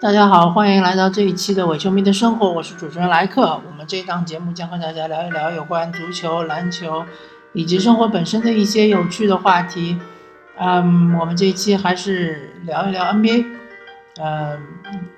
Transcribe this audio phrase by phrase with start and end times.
[0.00, 3.60] 大家好，欢迎来到这一期的伪球迷的生活，我是主持人莱克。
[3.64, 7.04] 我们这一档节目将和大家聊一聊有关足球、篮球
[7.52, 9.98] 以及生活本身的一些有趣的话题。
[10.58, 13.46] 嗯，我们这一期还是聊一聊 NBA。
[14.20, 14.60] 嗯，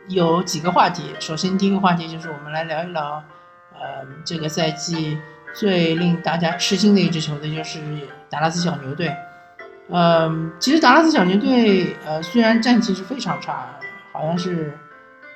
[0.08, 1.04] 有几个话题。
[1.18, 3.24] 首先，第一个话题就是我们来聊一聊，
[3.72, 5.18] 呃，这个赛季
[5.54, 7.80] 最令大家吃惊的一支球队就是
[8.30, 9.14] 达拉斯小牛队。
[9.88, 13.66] 嗯，其实达拉斯小牛队，呃，虽然战绩是非常差。
[14.16, 14.79] 好像是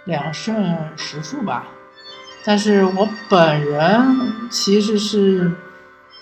[0.04, 1.66] 两胜十负吧，
[2.42, 5.52] 但是我本人其实是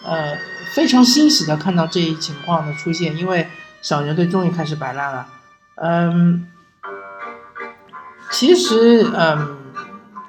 [0.05, 0.37] 呃
[0.75, 3.49] 非常欣喜的看到这一情况的出现，因为
[3.81, 5.29] 小牛队终于开始摆烂了。
[5.77, 6.49] 嗯，
[8.33, 9.57] 其实嗯，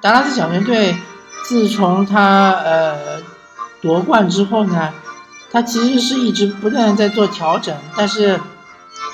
[0.00, 0.96] 达拉斯小牛队
[1.42, 3.20] 自从他呃
[3.82, 4.94] 夺冠之后呢，
[5.50, 8.38] 他其实是一直不断在做调整，但是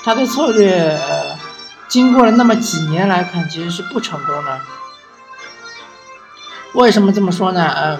[0.03, 0.95] 他的策略。
[0.95, 1.36] 呃
[1.87, 4.59] 经过了那么几年来看，其实是不成功的。
[6.73, 7.73] 为什么这么说呢？
[7.77, 7.99] 嗯，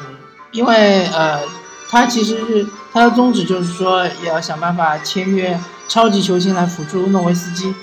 [0.51, 1.39] 因为呃，
[1.89, 7.73] 他其实是他的宗旨就是说要想办法签约超级球星来辅助诺维斯基。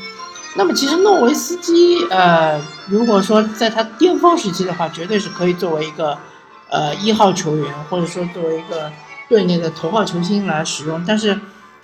[0.56, 6.16] 那么其实诺维斯基呃，如果说在他巅峰时期的话，绝对是可以作为一个
[6.68, 8.92] 呃一号球员，或者说作为一个
[9.28, 11.02] 队内的头号球星来使用。
[11.04, 11.40] 但是，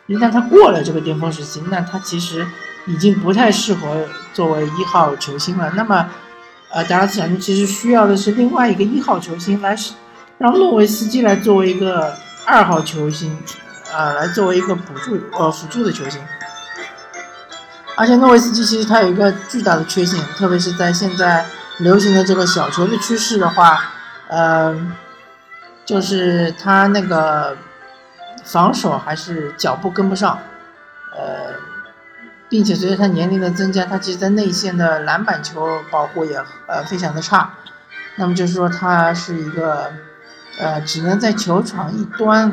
[0.06, 2.47] 一旦他过了这个巅峰时期，那他其实。
[2.86, 5.70] 已经不太适合作为一号球星了。
[5.77, 6.09] 那么，
[6.70, 9.77] 呃，达拉斯小牛其实需要的是另外一个一号球星来，
[10.39, 12.14] 让诺维斯基来作为一个
[12.47, 13.36] 二号球星，
[13.92, 16.20] 啊，来作为一个补助呃辅助的球星。
[17.97, 21.45] 而且诺维斯基其实他有一个巨大的缺陷，特别是在现在
[21.78, 23.92] 流行的这个小球的趋势的话，
[24.28, 24.75] 呃，
[25.84, 27.56] 就是他那个
[28.45, 30.39] 防守还是脚步跟不上，
[31.14, 31.70] 呃。
[32.51, 37.55] 并且随着他年龄的增加，他其实在内线的篮板球保护也呃非常的差。
[38.17, 39.91] 那么就是说他是一个
[40.58, 42.51] 呃只能在球场一端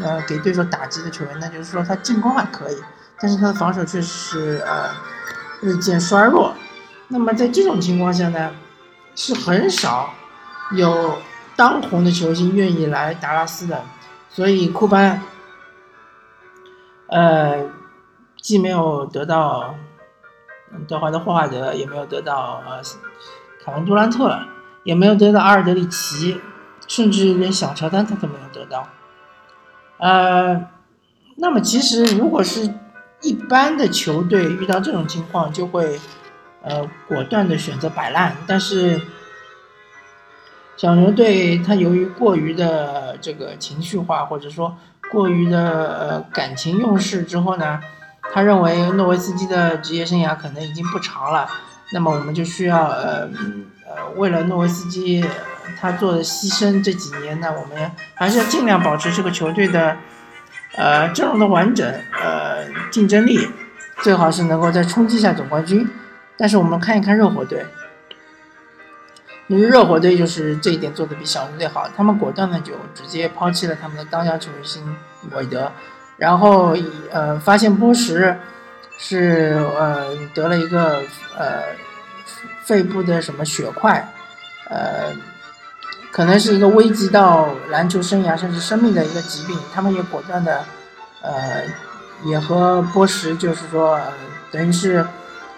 [0.00, 1.36] 呃给对手打击的球员。
[1.40, 2.76] 那就是说他进攻还可以，
[3.18, 4.88] 但是他的防守确实是呃
[5.60, 6.54] 日渐衰弱。
[7.08, 8.52] 那么在这种情况下呢，
[9.16, 10.14] 是很少
[10.70, 11.18] 有
[11.56, 13.82] 当红的球星愿意来达拉斯的。
[14.30, 15.20] 所以库班
[17.08, 17.81] 呃。
[18.42, 19.76] 既没有得到
[20.88, 22.82] 德怀的·霍华德，也没有得到呃
[23.64, 24.36] 凯文·杜兰特，
[24.82, 26.40] 也没有得到阿尔德里奇，
[26.88, 28.88] 甚至连小乔丹他都没有得到。
[29.98, 30.68] 呃，
[31.36, 32.68] 那么其实如果是
[33.20, 36.00] 一般的球队遇到这种情况，就会
[36.62, 38.36] 呃果断的选择摆烂。
[38.48, 39.00] 但是
[40.76, 44.76] 小牛队他由于过于的这个情绪化，或者说
[45.12, 47.80] 过于的感情用事之后呢？
[48.32, 51.48] 他认为诺维斯基的职业生涯可能已经不长了，
[51.92, 53.28] 那么我们就需要呃
[53.86, 55.22] 呃，为了诺维斯基
[55.78, 59.96] 他做的牺牲这几年呢，我们还是要尽量保持这个球队的
[60.76, 61.86] 呃阵容的完整，
[62.22, 63.48] 呃竞争力，
[64.02, 65.88] 最好是能够再冲击一下总冠军。
[66.38, 67.66] 但是我们看一看热火队，
[69.48, 74.96] 因为热火队就是这一点做的比小牛队好，他们果断的就直接抛弃了他们的当家球星
[75.32, 75.70] 韦德。
[76.16, 76.76] 然后，
[77.10, 78.38] 呃，发现波什
[78.96, 81.02] 是呃得了一个
[81.36, 81.62] 呃
[82.64, 84.08] 肺部的什么血块，
[84.68, 85.12] 呃，
[86.12, 89.58] 可能是一个危及到篮球生涯甚至生命的一个疾病。
[89.74, 90.64] 他们也果断的，
[91.22, 91.64] 呃，
[92.24, 94.00] 也和波什就是说，
[94.52, 95.04] 等于是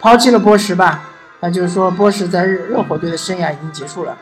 [0.00, 1.10] 抛弃了波什吧。
[1.41, 4.16] 那就是说，波什在热火队的生涯已经结束了。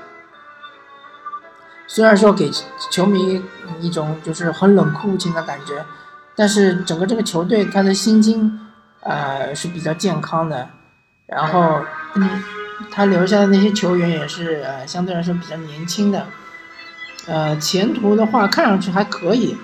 [1.86, 2.50] 虽然说给
[2.90, 3.44] 球迷
[3.78, 5.84] 一种就是很冷酷无情的感觉。
[6.34, 8.58] 但是整个这个球队，他的心经，
[9.00, 10.70] 呃是比较健康的，
[11.26, 11.80] 然后，
[12.14, 12.42] 嗯，
[12.90, 16.26] 他留下的那些球员也是呃相对来说比较年轻的，
[17.26, 19.56] 呃前途的话看上去还可以，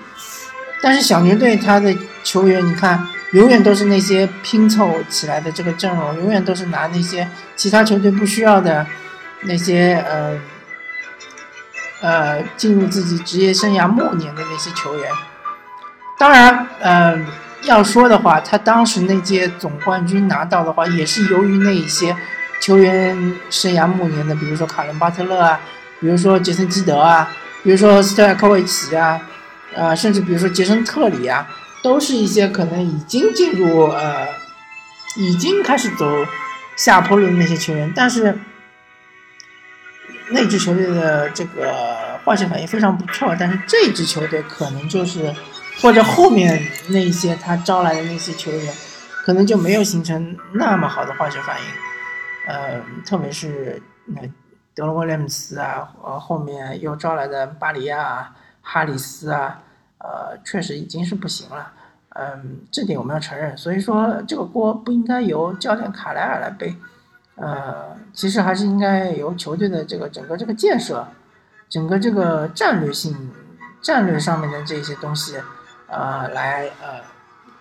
[0.81, 8.85] 但是小牛队他的球员你看永远都是那些拼凑起来的这个阵容，永远都是拿那些其他球队不需要的
[9.41, 10.39] 那些呃
[12.01, 15.11] 呃进入自己职业生涯末年的那些球员。
[16.19, 17.25] 当然，嗯，
[17.63, 22.13] 要说的话，他当时那届总冠军拿到的话，也是由于那一些
[22.59, 25.57] 球员生涯暮年的，比如说卡伦巴特勒啊，
[26.01, 27.31] 比如说杰森基德啊，
[27.63, 29.21] 比如说斯特莱科维奇啊，
[29.73, 31.47] 呃，甚至比如说杰森特里啊，
[31.81, 34.27] 都是一些可能已经进入呃，
[35.15, 36.05] 已经开始走
[36.75, 38.37] 下坡路的那些球员，但是
[40.31, 45.33] 那支球队的这个化学反应非常不错，但是这支球队可能就是。
[45.81, 48.73] 或者后面那些他招来的那些球员，
[49.23, 51.65] 可能就没有形成那么好的化学反应，
[52.47, 54.21] 呃，特别是那
[54.75, 59.61] 德罗威廉姆斯啊，呃，后面又招来的巴里亚、哈里斯啊，
[59.99, 61.71] 呃，确实已经是不行了。
[62.09, 63.57] 嗯，这点我们要承认。
[63.57, 66.75] 所以说，这个锅不应该由教练卡莱尔来背，
[67.35, 71.07] 呃，其实还是应该由球队的这个整个这个建设，
[71.69, 73.31] 整个这个战略性、
[73.81, 75.37] 战略上面的这些东西，
[75.89, 77.01] 呃，来呃，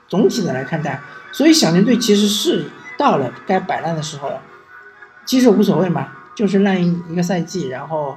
[0.07, 1.01] 总体的来看待。
[1.33, 4.41] 所以小牛队其实是到了该摆烂的时候了，
[5.27, 8.17] 其实无所谓嘛，就是烂一一个赛季，然后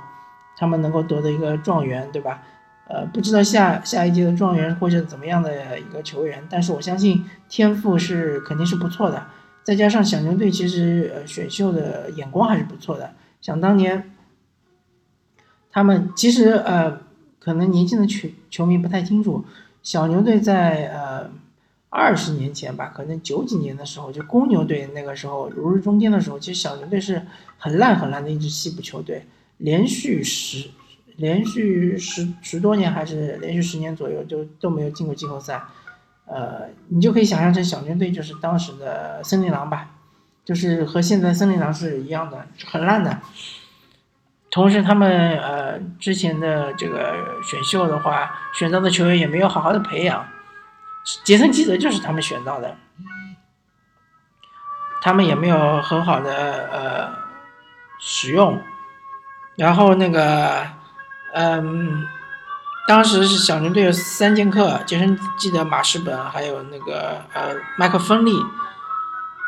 [0.58, 2.42] 他们能够夺得一个状元，对吧？
[2.88, 9.28] 呃，不知道下下一届的状元会是怎么样的一个球员，但是我相信天赋是肯定是不错的。
[9.64, 13.14] 再加上小牛队其实呃选秀的眼光还是不错的。
[13.40, 14.12] 想当年，
[15.72, 17.00] 他们其实呃
[17.40, 19.46] 可能年轻的球球迷不太清楚，
[19.84, 21.30] 小牛队在呃
[21.90, 27.22] 二十年前吧，可能九几年的时候，就公牛队那个时候如日中天的时候，其实小牛队是
[27.58, 29.26] 很烂很烂的一支西部球队，
[29.58, 30.70] 连续十。
[31.18, 35.62] 连续十十多年还是连续十年左右，就都没有进过季后赛，
[36.26, 39.92] 呃，你就可以想象成小牛队就是当时的森林狼吧，
[40.44, 43.20] 就是和现在森林狼是一样的，很烂的。
[44.52, 50.28] 同时，他们呃之前的这个选秀的话，选到的球员也没有好好的培养，
[51.24, 52.76] 杰森基德就是他们选到的，
[55.02, 57.10] 他们也没有很好的呃
[58.00, 58.62] 使用，
[59.56, 60.68] 然后那个。
[61.34, 62.06] 嗯，
[62.90, 68.34] 当时是小牛队有三剑客，杰森基德马什本，还有那个呃麦克芬利，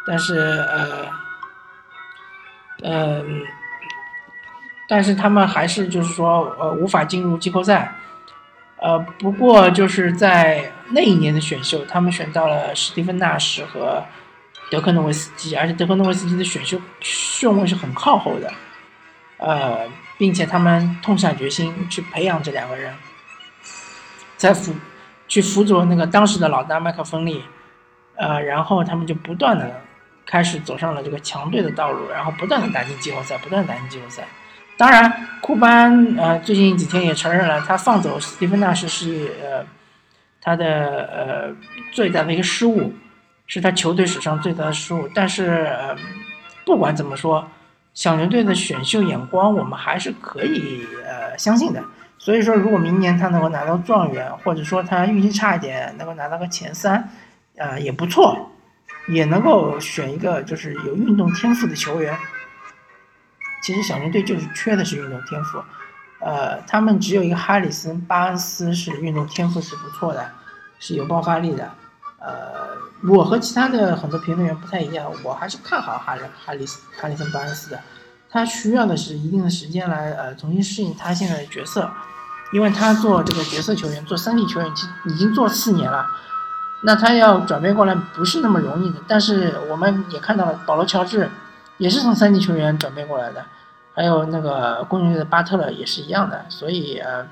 [0.07, 1.05] 但是呃，
[2.83, 3.41] 嗯，
[4.87, 7.93] 但是他们还是就是说呃无法进入季后赛，
[8.77, 14.03] 呃不过就是在那一年的选秀，他们选到了史蒂芬纳什和
[14.69, 18.53] 德克诺维斯基，而且德克诺维斯基的选秀顺位是很靠后的，
[19.37, 19.89] 呃。
[20.15, 22.93] 并且他们痛下决心去培养这两个人，
[24.37, 24.73] 在辅
[25.27, 27.43] 去辅佐那个当时的老大麦克芬利，
[28.15, 29.81] 呃，然后他们就不断的
[30.23, 34.23] 开始走上了这个强队的道路，然后不断的打进季后赛，不断打进季后赛。
[34.77, 35.11] 当然，
[35.41, 39.65] 库班呃最近几天也承认了，他放走斯蒂芬纳什是呃
[40.41, 40.65] 他的
[41.13, 41.55] 呃
[41.91, 42.93] 最大的一个失误，
[43.47, 45.07] 是他球队史上最大的失误。
[45.13, 45.95] 但是呃
[46.65, 47.47] 不管怎么说。
[47.95, 51.83] 小牛队的选秀眼光，我们还是可以呃相信的。
[52.17, 57.07] 所以说，如果明年他能够拿到状元，或者说他运气差一点能够拿到个前三，
[57.55, 58.49] 呃也不错，
[59.09, 62.17] 也能够选一个就是有运动天赋的球员。
[63.63, 65.63] 其实小牛队就是缺的是运动天赋，
[66.19, 70.29] 呃，他们只有一个哈里森巴恩斯是运动天赋是不错的，
[70.79, 71.71] 是有爆发力的。
[72.19, 72.77] 呃，
[73.09, 77.79] 我和其他的很多评论员不太一样，我还是看好哈里哈里斯哈里森巴恩斯的。
[78.29, 81.89] 他需要的是一定的时间来呃重新适应他现在的角色，
[82.51, 86.05] 因为他做这个角色球员，做三 D 球员，已经已经做四年了，
[86.83, 88.99] 那他要转变过来不是那么容易的。
[89.07, 91.29] 但是我们也看到了，保罗乔治
[91.83, 93.45] 也是从三级球员转变过来的，
[93.93, 96.45] 还有那个公牛队的巴特勒也是一样的。
[96.47, 97.27] 所以呃，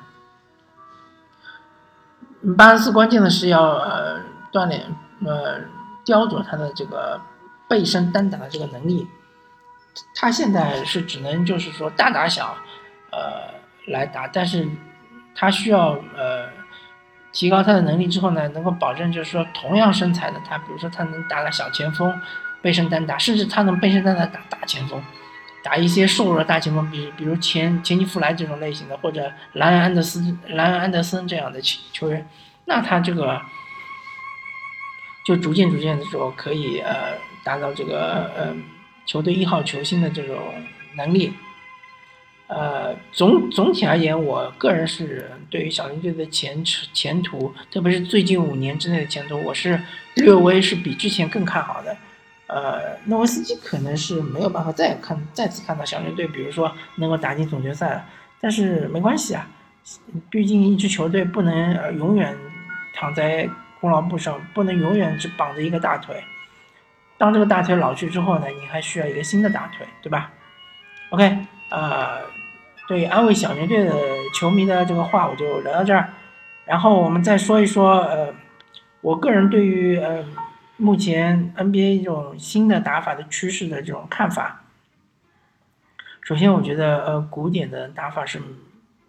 [2.58, 4.20] 巴恩斯关键的是要呃。
[4.54, 4.84] 锻炼，
[5.26, 5.62] 呃，
[6.04, 7.18] 雕琢他的这个
[7.70, 9.08] 背身单打的这个能力。
[10.14, 12.58] 他现在是只能就是说大打小，
[13.14, 13.48] 呃，
[13.88, 14.68] 来打，但是
[15.34, 16.50] 他需要呃
[17.32, 22.14] 提高他的能力之后呢，能够保证就是说同样身材的他，比如说他能打个小前锋，
[22.62, 25.02] 背身单打，甚至他能背身单打打大前锋，
[25.64, 32.28] 打一些瘦弱的大前锋，比比如前前尼弗莱这种类型的，或者莱恩安德斯、莱恩安德森这样的球球员，
[32.66, 33.42] 那他这个。
[35.24, 37.14] 就逐渐逐渐的说，可以呃
[37.44, 38.56] 达到这个呃
[39.06, 40.36] 球队一号球星的这种
[40.96, 41.32] 能力，
[42.48, 49.80] 呃总总体而言，我个人是对于小牛队的前前途，特别是最近五年之内的前途，我是
[50.16, 51.96] 略微是比之前更看好的。
[52.52, 58.06] 呃，诺维斯基可能是没有办法再看再次看到小牛队，比如说能够打进总决赛了，
[58.40, 59.48] 但是没关系啊，
[60.30, 62.38] 毕竟一支球队不能永远
[62.94, 63.50] 躺在。
[63.82, 66.24] 功劳簿上，不能永远只绑着一个大腿。
[67.18, 70.32] 当这个大腿老去之后呢，你还需要一个新的大腿，对吧
[71.10, 71.36] ？OK，
[71.72, 72.20] 呃，
[72.88, 73.92] 对安慰小牛队的
[74.36, 76.10] 球迷的这个话，我就聊到这儿。
[76.66, 78.32] 然后我们再说一说，呃，
[79.02, 80.24] 我个人对于呃
[80.82, 84.64] 目前 NBA 这种新的打法的趋势的这种看法。
[86.22, 88.42] 首先，我觉得呃古典的打法是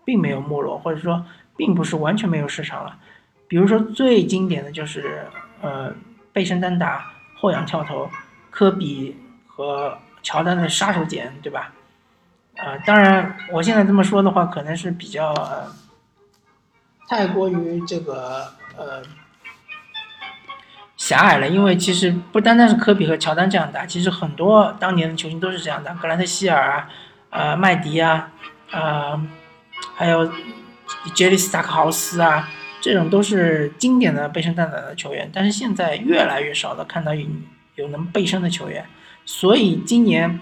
[0.05, 1.25] 并没有没落，或者说
[1.57, 2.99] 并不是完全没有市场了。
[3.49, 5.27] 比如说最经典的就是，
[5.63, 5.95] 呃，
[6.33, 8.11] 背身单打、后仰跳投，
[8.51, 11.73] 科比和乔丹的杀手锏，对吧？
[12.57, 15.73] 呃，当然，我现在这么说的话，可能是比较呃、
[17.09, 19.03] 太过于这个呃
[21.03, 26.89] 狭隘了，因为其实不单单是科比和乔丹这样打，其实很多当年的球星都是这样打，格兰特希尔啊，
[27.31, 28.31] 呃，麦迪啊，
[28.71, 29.21] 呃，
[29.97, 30.31] 还有
[31.13, 32.49] 杰里斯塔克豪斯啊，
[32.81, 37.27] 这种都是经典的背身单打的球员，但是现在越来越少的看到有
[37.75, 38.87] 有能背身的球员，
[39.27, 40.39] 所以今年。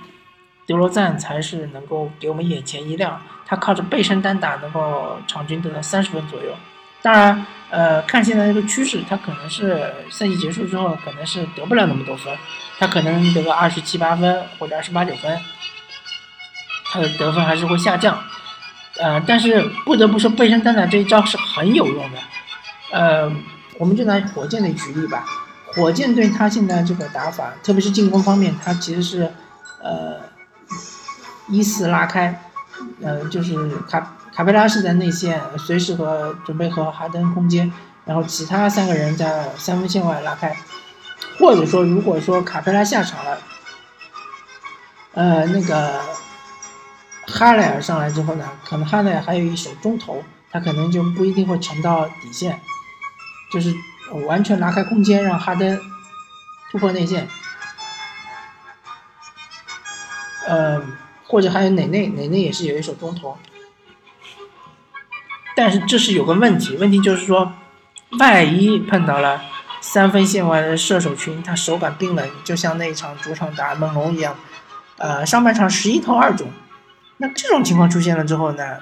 [0.66, 6.54] 德罗赞才是能够给我们眼前一亮，他靠着背身单打能够场均得到三十分左右。
[7.02, 12.36] 当然，呃，看现在这个趋势，他可能是赛季结束之后可能是得不了那么多分，
[12.78, 15.38] 他可能得个二十七八分或者二十八九分，
[16.86, 18.18] 他的得分还是会下降。
[18.98, 22.18] 呃，但是不得不说，背身单打这一招是很有用的。
[22.92, 23.32] 呃，
[23.78, 25.24] 我们就拿火箭队举例吧，
[25.66, 29.32] 火箭队他现在这个打法，特别是进攻方面，他其实是，
[29.82, 30.28] 呃。
[31.52, 32.40] 依次拉开，
[33.02, 33.56] 呃，就是
[33.88, 33.98] 他
[34.40, 37.70] 卡佩拉是在内线，随时和准备和哈登空间，
[38.06, 40.56] 然后其他三个人在三分线外拉开，
[41.38, 43.38] 或者说如果说卡佩拉下场了，
[45.12, 46.00] 呃，那个
[47.26, 52.58] 哈莱尔上来之后呢，可能哈莱尔还有一手中投，他可能就不一定会沉到底线，
[53.52, 53.74] 就是
[54.26, 55.78] 完全拉开空间让哈登
[56.72, 57.28] 突破内线，
[60.48, 60.82] 呃。
[61.28, 63.38] 或者还有哪内哪内也是有一手中投，
[65.62, 67.52] 但是这是有个问题，问题就是说，
[68.18, 69.38] 万一碰到了
[69.82, 74.34] 三分线外的射手群，他手感冰冷，就像那一场主场打猛龙一样，
[74.96, 76.48] 呃，上半场十一投二中，
[77.18, 78.78] 那这种情况出现了之后呢，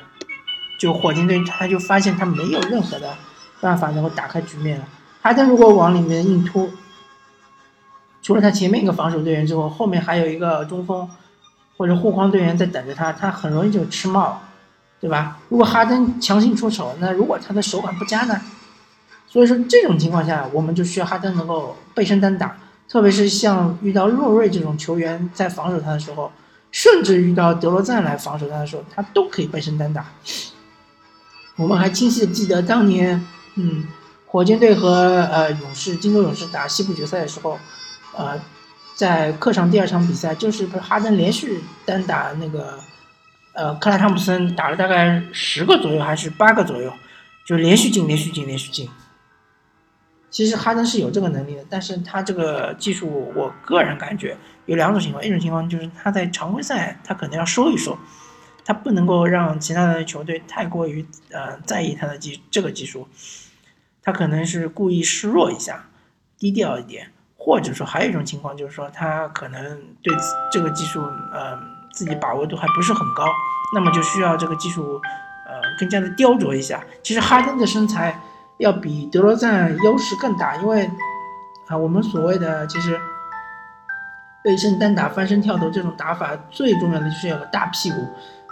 [0.79, 3.13] 就火箭队他就发现他没有任何的
[3.61, 4.85] 办法能够打开局面了。
[5.21, 6.71] 哈登如果往里面硬突，
[8.23, 11.11] 除了他前面一个防守队员之后，后面还有一个中锋。
[11.77, 14.43] 或者护框队员在等着他，他很容易就吃帽，
[15.01, 15.39] 对吧？
[15.49, 18.41] 如果哈登强行出手，那如果他的手感不佳呢？
[19.29, 22.57] 所以说这种情况下，我们就需要哈登能够背身单打，
[22.89, 26.33] 特别是像遇到洛瑞这种球员在防守他的时候，
[26.73, 30.07] 甚至遇到德罗赞来防守他的时候，他都可以背身单打。
[31.57, 33.25] 我们还清晰的记得当年，
[33.57, 33.87] 嗯，
[34.27, 37.59] 火箭队和呃勇士金州勇士打西部决赛的时候，
[38.17, 38.41] 呃。
[38.99, 42.81] 在客场第二场比赛，就是不是哈登连续单打那个，
[43.59, 46.93] 呃，克莱汤普森打了大概十个左右，还是八个左右，
[47.45, 48.89] 就连续进，连续进，连续进。
[50.31, 54.37] 其实哈登是有这个能力的，但是他这个技术，我个人感觉
[54.67, 57.99] 有两种情况，一种情况就是他在常规赛他可能要收一收，
[58.65, 63.09] 他不能够让其他的球队太过于呃在意他的技这个技术，
[64.05, 65.89] 他可能是故意示弱一下，
[66.39, 67.11] 低调一点。
[67.41, 70.15] 或者说还有一种情况，就是说他可能对
[70.53, 71.01] 这个技术，
[71.33, 71.59] 呃，
[71.93, 73.25] 自己把握度还不是很高，
[73.75, 75.01] 那么就需要这个技术，
[75.47, 76.83] 呃，更加的雕琢一下。
[77.03, 78.21] 其实哈登的身材
[78.59, 80.91] 要比德罗赞优势更大，因为
[81.69, 82.99] 啊，我们所谓的其实
[84.43, 87.97] 背身单打、翻身跳投这种打法，最重要的就是要个大屁股。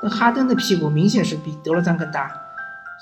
[0.02, 2.30] 那哈登的屁股明显是比德罗赞更大，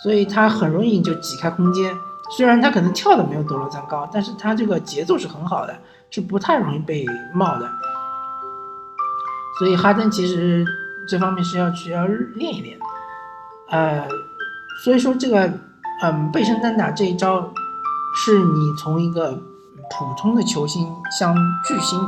[0.03, 1.93] 所以他很容易就挤开空间。
[2.37, 5.77] 虽然他可能跳的没有德罗赞高，但是他这个节奏是很好的，
[6.11, 7.05] 是不太容易被
[7.35, 7.69] 冒的。
[9.59, 10.65] 所以哈登其实
[11.09, 12.85] 这方面是要需要练一练的。
[13.71, 14.09] 呃，
[14.85, 15.51] 所以说这个
[16.03, 17.53] 嗯背身单打这一招，
[18.17, 19.33] 是你从一个
[19.91, 21.35] 普通的球星向
[21.67, 22.01] 巨星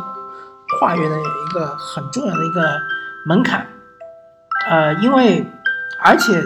[0.78, 2.78] 跨越的一个很重要的一个
[3.26, 3.66] 门槛。
[4.68, 5.46] 呃，因为
[6.02, 6.42] 而且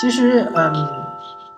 [0.00, 1.04] 其实嗯。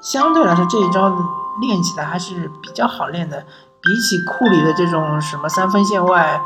[0.02, 1.14] 相对来说，这一招
[1.60, 3.38] 练起来还是比较好练的，
[3.82, 6.40] 比起库里的这种什么三分线外，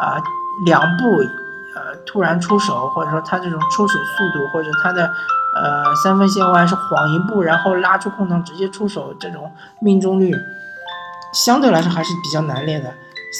[0.00, 0.20] 啊
[0.64, 1.22] 两步，
[2.06, 5.04] 突然出手，或者说他这种出手速度，或者他的，
[5.54, 10.32] 呃三分线外是晃一步，然后拉出空档直接出手，这种命中率，
[11.34, 12.90] 相对来说还是比较难练的。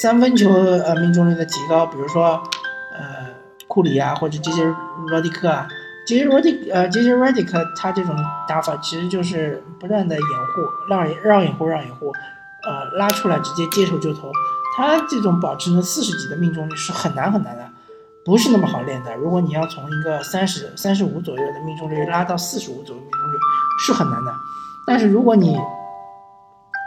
[0.03, 2.43] 三分球呃命中率的提高，比如说，
[2.93, 3.29] 呃
[3.69, 4.65] 库里啊，或者这些
[5.09, 5.67] 罗迪克啊。
[6.07, 8.15] 杰杰罗迪呃，杰杰罗迪克他这种
[8.47, 12.13] 打法其实就是不断的掩护，让让掩护让掩护，
[12.65, 14.31] 呃，拉出来直接接球就投。
[14.77, 17.66] 他这种保持呢四十几的命中率是很难很难的，
[18.27, 19.15] 不是那么好练的。
[19.15, 23.37] 如果你要从一个三十三十五左右的命中率拉到四十五左右命中率
[23.87, 24.35] 是很难的。
[24.87, 25.57] 但是如果你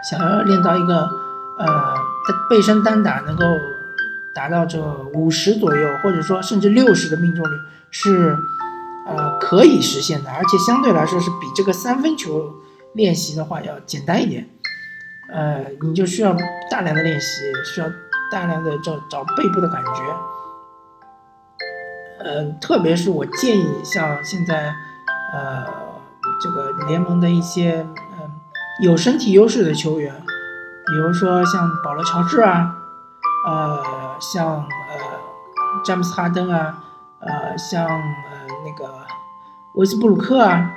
[0.09, 1.09] 想要练到一个
[1.57, 1.95] 呃
[2.49, 3.43] 背身单打能够
[4.35, 4.79] 达到这
[5.13, 7.51] 五十左右，或者说甚至六十的命中率
[7.89, 8.37] 是。
[9.07, 12.53] 呃，可以实现的，而且相对来说是比这个三分球
[12.93, 14.47] 练习的话要简单一点。
[15.33, 16.31] 呃，你就需要
[16.69, 17.27] 大量的练习，
[17.73, 17.87] 需要
[18.31, 20.38] 大量的找找背部的感觉。
[22.19, 24.73] 嗯，特别是我建议像现在，
[25.33, 25.65] 呃，
[26.41, 27.85] 这个联盟的一些
[28.19, 28.31] 嗯
[28.83, 30.13] 有身体优势的球员，
[30.85, 32.75] 比如说像保罗·乔治啊，
[33.47, 34.65] 呃，像呃
[35.83, 36.83] 詹姆斯·哈登啊，
[37.19, 38.93] 呃，像呃那个
[39.75, 40.71] 维斯布鲁克啊，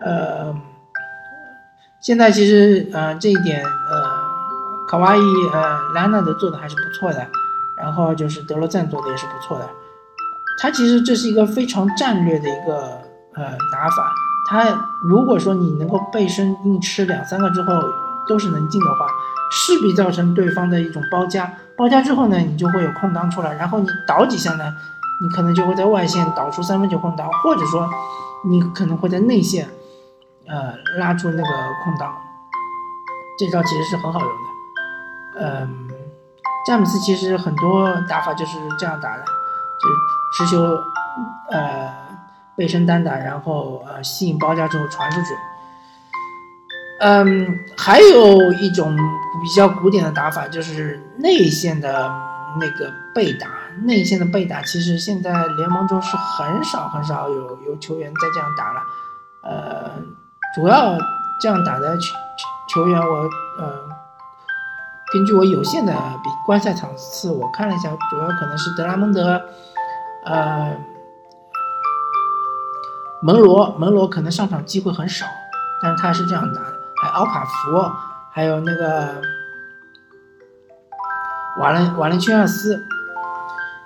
[0.00, 0.54] 呃，
[2.00, 4.28] 现在其实呃这一点呃。
[4.90, 5.20] 卡哇伊，
[5.52, 7.26] 呃，莱纳德做的还是不错的，
[7.76, 9.68] 然后就是德罗赞做的也是不错的。
[10.60, 13.00] 他其实这是一个非常战略的一个
[13.34, 14.12] 呃打法。
[14.50, 14.64] 他
[15.02, 17.72] 如果说你能够背身硬吃两三个之后
[18.26, 19.06] 都是能进的话，
[19.50, 21.52] 势必造成对方的一种包夹。
[21.76, 24.64] 包夹之后呢，你就会有空档出来，然后你倒几下呢，
[25.22, 27.88] 你可能就会在外线倒出三分球空档，或者说
[28.48, 29.68] 你可能会在内线，
[30.46, 31.48] 呃，拉出那个
[31.84, 32.12] 空档。
[33.38, 35.40] 这招其实是很好用的。
[35.40, 35.88] 嗯，
[36.66, 39.24] 詹姆斯其实很多打法就是这样打的，
[39.80, 40.62] 就是持球，
[41.50, 41.90] 呃，
[42.56, 45.28] 背身单打，然后呃吸引包夹之后传出去。
[47.00, 52.12] 嗯，还有一种比较古典的打法就是内线的
[52.60, 53.46] 那个背打，
[53.84, 58.80] 内线的背打其实现在联盟中是很少很少有有球员在这样打了。
[59.42, 59.90] 呃，
[60.54, 60.98] 主要
[61.40, 62.14] 这样打的球
[62.68, 63.88] 球员我呃。
[65.12, 69.40] 根据我有限的比观赛场次，我看了一下，主要可能是德拉蒙德，
[70.26, 70.76] 呃，
[73.22, 75.24] 门罗，门罗可能上场机会很少，
[75.82, 76.72] 但是他是这样打的，
[77.02, 77.90] 还有奥卡福，
[78.30, 79.22] 还有那个
[81.58, 82.78] 瓦伦瓦伦丘亚斯，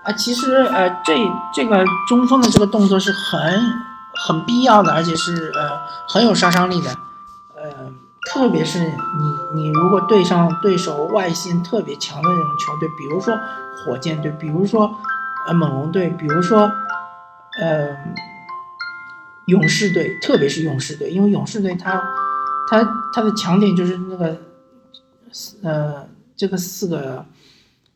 [0.03, 1.15] 啊，其实呃，这
[1.55, 3.41] 这个中锋的这个动作是很
[4.27, 6.91] 很必要的，而且是呃很有杀伤力的，
[8.33, 13.39] 特别是你，你如果对上对手外线特别强的那种球队，比如说
[13.77, 14.91] 火箭队，比如说
[15.47, 16.61] 呃猛龙队，比如说
[17.61, 17.95] 呃
[19.47, 22.03] 勇士队，特别是勇士队，因为勇士队他
[22.71, 24.41] 他他的强点就是那个
[25.63, 27.27] 呃这个四个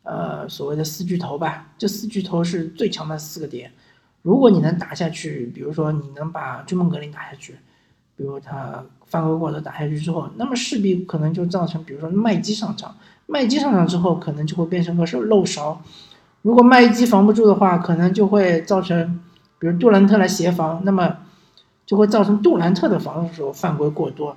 [0.02, 3.72] 呃所谓的四巨头吧，这四巨头是最强的四个点，
[4.20, 7.56] 如果你能打下去，比如说你能把追梦格林打下去。
[8.16, 15.80] 比如他犯规过头打下去之后，那么势必可能就造成，比如说麦基上场，麦基上场之后可能就会变成个是漏勺。
[16.40, 19.20] 如果麦基防不住的话，可能就会造成，
[19.58, 21.14] 比如杜兰特来协防，那么
[21.84, 24.34] 就会造成杜兰特的防守犯规过多，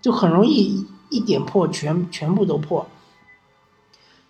[0.00, 2.86] 就很容易一点破全全部都破。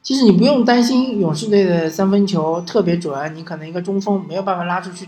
[0.02, 5.06] 其实你不用担心勇士队的三分球特别准，你可能一个中锋没有办法拉出去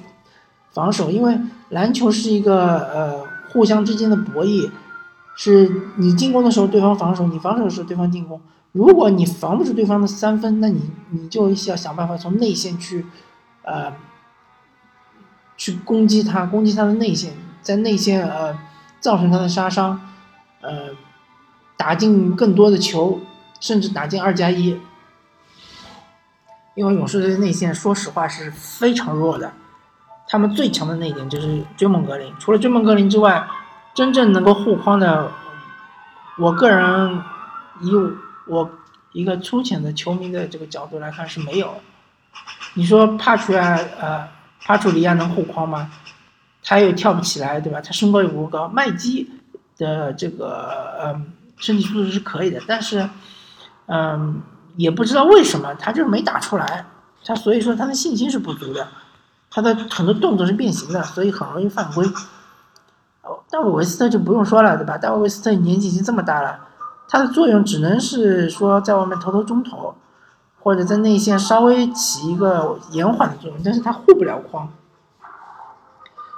[0.70, 1.36] 防守，因为
[1.70, 3.31] 篮球是一个呃。
[3.52, 4.70] 互相之间的博弈，
[5.36, 8.40] 是你进攻的时候对方防守，你防守的时候对方进攻。
[8.72, 13.04] 如果你防不住对方的三分，那你你就要想办法从内线去，
[13.62, 13.92] 呃，
[15.58, 18.58] 去攻击他，攻击他的内线，在内线呃
[18.98, 20.00] 造成他的杀伤，
[20.62, 20.88] 呃，
[21.76, 23.20] 打进更多的球，
[23.60, 24.80] 甚至打进二加一。
[26.74, 29.52] 因为勇士队的内线说实话是非常弱的。
[30.32, 33.46] 他们最强的那一点就是追梦格林，除了追梦格林之外，
[33.92, 35.30] 真正能够护框的，
[36.38, 37.22] 我个人
[37.82, 37.90] 以
[38.46, 38.70] 我
[39.12, 41.74] 一个粗浅的球迷的这个角度来看是没有。
[42.72, 44.26] 你说帕楚亚呃
[44.62, 45.90] 帕楚里亚能护框吗？
[46.64, 47.82] 他又跳不起来，对吧？
[47.82, 48.66] 他身高又不高。
[48.68, 49.30] 麦基
[49.76, 51.26] 的这个嗯
[51.58, 53.06] 身体素质是可以的，但是
[53.84, 54.40] 嗯
[54.76, 56.86] 也不知道为什么他就是没打出来，
[57.22, 58.88] 他所以说他的信心是不足的。
[59.54, 62.06] 他的很多动作是变形的，所以很容易犯规。
[63.20, 64.96] 哦，大卫维斯特就不用说了，对吧？
[64.96, 66.58] 大卫维斯特年纪已经这么大了，
[67.06, 69.94] 他的作用只能是说在外面投投中投，
[70.58, 74.70] 或者在内线稍微起一个延缓的作用，但是他护不了框。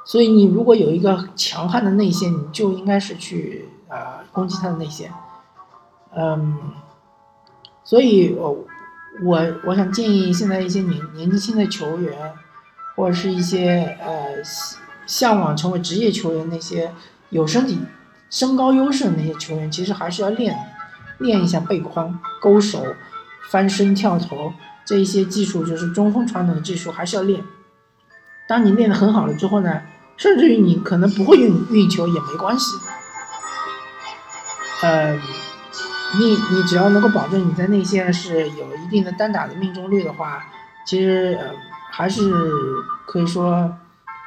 [0.05, 5.13] 所以你如果有一个强悍的内线，你就应该是去啊攻击他的内线。
[6.17, 6.59] 嗯，
[7.85, 8.65] 所以我
[9.23, 12.35] 我我想建议现在一些年年纪轻的球员。
[12.95, 14.43] 或者是一些呃
[15.07, 16.93] 向往成为职业球员那些
[17.31, 17.81] 有身体
[18.31, 20.57] 身高优势的那些球员，其实还是要练
[21.19, 22.85] 练一下背筐、勾手、
[23.51, 24.53] 翻身、跳投
[24.85, 27.43] 这一些技术，就是中锋传统的技术，还是要练。
[28.49, 29.83] 当你练得很好了之后呢，
[30.17, 32.77] 甚至于你可能不会运运球也没关系。
[34.83, 35.15] 呃，
[36.19, 40.45] 你你只要能够保证你在内线是有一定的单打的命中率的话，
[40.87, 41.51] 其实呃。
[41.97, 42.29] 还是
[43.07, 43.73] 可以说，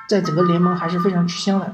[0.08, 1.73] 在整个联盟还是非常吃香的。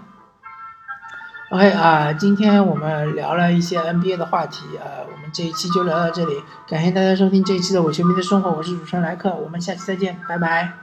[1.52, 10.83] OK 啊，今天我们聊了一些 NBA 的话题啊，我们这一期就聊到这里，感谢大家收听这一期的《我球迷的生活》，我是主持人莱克，我们下期再见，拜拜。